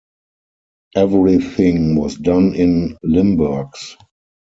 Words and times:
Everything 0.95 1.95
was 1.95 2.15
done 2.15 2.55
in 2.55 2.97
Limburgs. 3.03 3.97